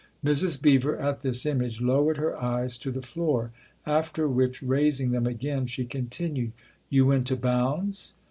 Mrs. 0.25 0.59
Beever, 0.59 0.97
at 0.97 1.21
this 1.21 1.45
image, 1.45 1.79
lowered 1.79 2.17
her 2.17 2.41
eyes 2.41 2.75
to 2.79 2.89
the 2.89 3.03
floor; 3.03 3.51
after 3.85 4.27
which, 4.27 4.63
raising 4.63 5.11
them 5.11 5.27
again, 5.27 5.67
she 5.67 5.85
continued:" 5.85 6.53
You 6.89 7.05
went 7.05 7.27
to 7.27 7.35
Bounds 7.35 8.13